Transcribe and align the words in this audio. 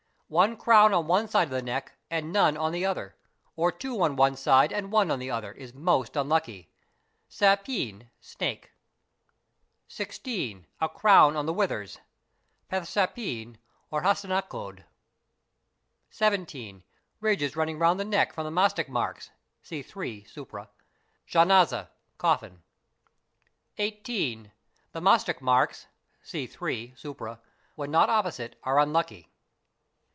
One 0.33 0.55
crown 0.55 0.93
on 0.93 1.07
one 1.07 1.27
side 1.27 1.49
of 1.49 1.53
the 1.53 1.61
neck 1.61 1.91
and 2.09 2.31
none 2.31 2.55
on 2.55 2.71
the 2.71 2.85
other, 2.85 3.17
or 3.57 3.69
two 3.69 4.01
on 4.01 4.15
one 4.15 4.37
side 4.37 4.71
and 4.71 4.89
one 4.89 5.11
on 5.11 5.19
the 5.19 5.29
other 5.29 5.51
side 5.51 5.61
is 5.61 5.73
most 5.73 6.15
unlucky, 6.15 6.69
(sépeen== 7.29 8.07
snake). 8.21 8.71
16. 9.89 10.67
A 10.79 10.87
crown 10.87 11.35
on 11.35 11.47
the 11.47 11.51
withers, 11.53 11.99
(peth 12.69 12.83
sdpeen 12.85 13.57
or 13.89 14.03
hasthencode). 14.03 14.85
17. 16.11 16.83
Ridges 17.19 17.57
running 17.57 17.77
round 17.77 17.99
the 17.99 18.05
neck 18.05 18.31
from 18.31 18.45
the 18.45 18.51
masthak 18.61 18.87
marks 18.87 19.31
(see 19.61 19.81
3, 19.81 20.23
supra), 20.23 20.69
(janaza—coffin). 21.27 22.63
18. 23.77 24.49
The 24.93 25.01
masthak 25.01 25.41
marks 25.41 25.87
(see 26.23 26.47
3, 26.47 26.93
swpra) 26.95 27.39
when 27.75 27.91
not 27.91 28.09
opposite 28.09 28.57
are 28.63 28.79
unlucky. 28.79 29.27